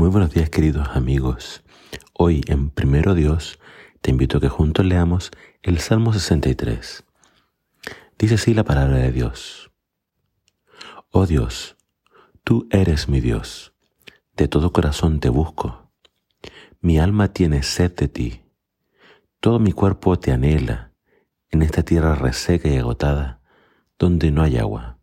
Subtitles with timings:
[0.00, 1.62] Muy buenos días queridos amigos.
[2.14, 3.58] Hoy en Primero Dios
[4.00, 5.30] te invito a que juntos leamos
[5.60, 7.04] el Salmo 63.
[8.18, 9.70] Dice así la palabra de Dios.
[11.10, 11.76] Oh Dios,
[12.44, 13.74] tú eres mi Dios,
[14.38, 15.92] de todo corazón te busco.
[16.80, 18.42] Mi alma tiene sed de ti,
[19.38, 20.94] todo mi cuerpo te anhela
[21.50, 23.42] en esta tierra reseca y agotada,
[23.98, 24.98] donde no hay agua.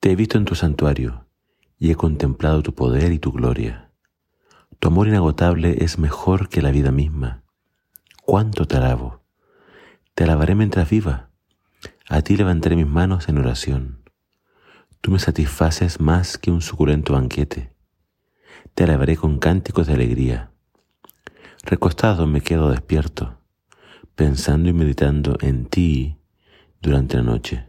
[0.00, 1.24] Te he visto en tu santuario
[1.84, 3.90] y he contemplado tu poder y tu gloria.
[4.78, 7.42] Tu amor inagotable es mejor que la vida misma.
[8.22, 9.20] ¿Cuánto te alabo?
[10.14, 11.28] Te alabaré mientras viva.
[12.08, 14.02] A ti levantaré mis manos en oración.
[15.02, 17.74] Tú me satisfaces más que un suculento banquete.
[18.74, 20.52] Te alabaré con cánticos de alegría.
[21.64, 23.42] Recostado me quedo despierto,
[24.14, 26.16] pensando y meditando en ti
[26.80, 27.66] durante la noche.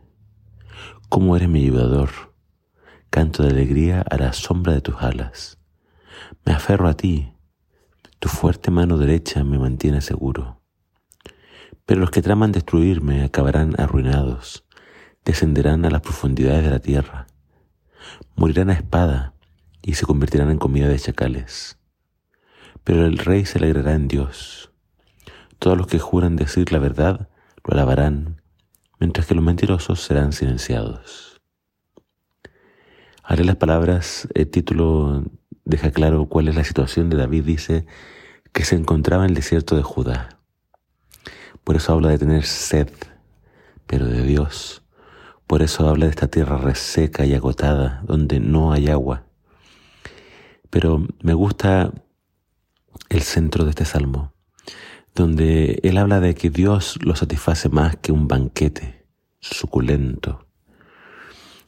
[1.09, 2.33] Cómo eres mi ayudador
[3.15, 5.57] canto de alegría a la sombra de tus alas.
[6.43, 7.31] Me aferro a ti,
[8.19, 10.61] tu fuerte mano derecha me mantiene seguro.
[11.85, 14.65] Pero los que traman destruirme acabarán arruinados,
[15.23, 17.27] descenderán a las profundidades de la tierra,
[18.35, 19.33] morirán a espada
[19.81, 21.79] y se convertirán en comida de chacales.
[22.83, 24.73] Pero el rey se alegrará en Dios.
[25.57, 27.29] Todos los que juran decir la verdad
[27.63, 28.41] lo alabarán,
[28.99, 31.34] mientras que los mentirosos serán silenciados.
[33.27, 35.23] Haré las palabras, el título
[35.63, 37.43] deja claro cuál es la situación de David.
[37.43, 37.87] Dice
[38.53, 40.37] que se encontraba en el desierto de Judá.
[41.63, 42.91] Por eso habla de tener sed,
[43.87, 44.83] pero de Dios.
[45.47, 49.25] Por eso habla de esta tierra reseca y agotada, donde no hay agua.
[50.69, 51.93] Pero me gusta
[53.09, 54.33] el centro de este salmo,
[55.15, 59.07] donde él habla de que Dios lo satisface más que un banquete
[59.39, 60.44] suculento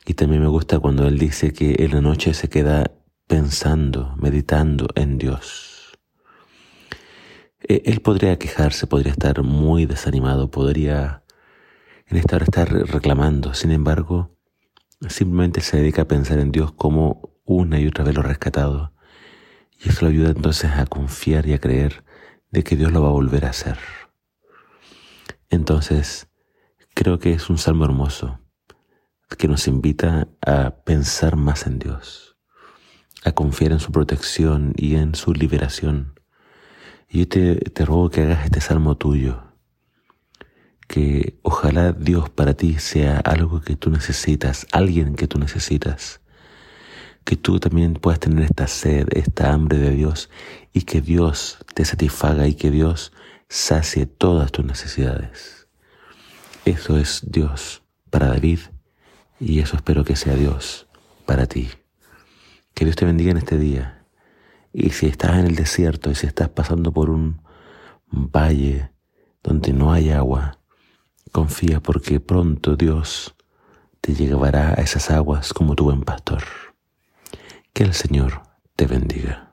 [0.08, 2.92] y también me gusta cuando Él dice que en la noche se queda
[3.28, 6.00] pensando, meditando en Dios.
[7.60, 11.24] E, él podría quejarse, podría estar muy desanimado, podría
[12.06, 13.54] en esta hora estar reclamando.
[13.54, 14.34] Sin embargo,
[15.10, 18.94] simplemente se dedica a pensar en Dios como una y otra vez lo rescatado.
[19.78, 22.06] Y eso lo ayuda entonces a confiar y a creer
[22.50, 23.78] de que Dios lo va a volver a hacer.
[25.50, 26.30] Entonces,
[26.94, 28.40] creo que es un salmo hermoso
[29.36, 32.38] que nos invita a pensar más en Dios,
[33.24, 36.20] a confiar en su protección y en su liberación.
[37.10, 39.44] Y yo te, te ruego que hagas este salmo tuyo,
[40.88, 46.22] que ojalá Dios para ti sea algo que tú necesitas, alguien que tú necesitas,
[47.26, 50.30] que tú también puedas tener esta sed, esta hambre de Dios
[50.72, 53.12] y que Dios te satisfaga y que Dios
[53.50, 55.68] sacie todas tus necesidades.
[56.64, 58.60] Eso es Dios para David
[59.40, 60.88] y eso espero que sea Dios
[61.26, 61.70] para ti.
[62.74, 64.06] Que Dios te bendiga en este día.
[64.74, 67.42] Y si estás en el desierto y si estás pasando por un
[68.12, 68.92] valle
[69.44, 70.60] donde no hay agua,
[71.32, 73.36] confía porque pronto Dios
[74.02, 76.44] te llevará a esas aguas como tu buen pastor.
[77.74, 78.42] Que el Señor
[78.76, 79.47] te bendiga.